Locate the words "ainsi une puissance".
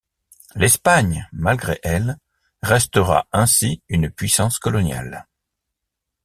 3.31-4.57